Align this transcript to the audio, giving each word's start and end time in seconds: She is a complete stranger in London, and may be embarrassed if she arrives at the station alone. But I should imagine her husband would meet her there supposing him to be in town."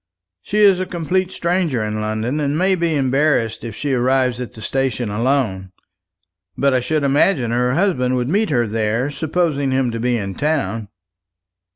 She 0.41 0.57
is 0.57 0.79
a 0.79 0.87
complete 0.87 1.29
stranger 1.31 1.83
in 1.83 2.01
London, 2.01 2.39
and 2.39 2.57
may 2.57 2.73
be 2.73 2.95
embarrassed 2.95 3.63
if 3.63 3.75
she 3.75 3.93
arrives 3.93 4.41
at 4.41 4.51
the 4.53 4.59
station 4.63 5.11
alone. 5.11 5.71
But 6.57 6.73
I 6.73 6.79
should 6.79 7.03
imagine 7.03 7.51
her 7.51 7.75
husband 7.75 8.15
would 8.15 8.27
meet 8.27 8.49
her 8.49 8.65
there 8.65 9.11
supposing 9.11 9.69
him 9.69 9.91
to 9.91 9.99
be 9.99 10.17
in 10.17 10.33
town." 10.33 10.87